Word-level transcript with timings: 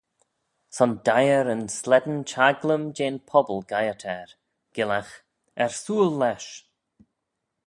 Son 0.75 0.91
deiyr 1.09 1.47
yn 1.53 1.61
slane 1.77 2.17
chaglym 2.31 2.83
jeh'n 2.97 3.17
pobble 3.29 3.61
geiyrt 3.71 4.03
er, 4.17 4.29
gyllagh, 4.75 5.13
Ersooyl 5.63 6.13
lesh. 6.21 6.51